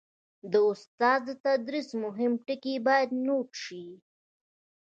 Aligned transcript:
د 0.51 0.53
استاد 0.71 1.19
د 1.27 1.31
تدریس 1.45 1.89
مهم 2.03 2.31
ټکي 2.45 2.75
باید 2.87 3.09
نوټ 3.25 3.49
شي. 3.63 3.85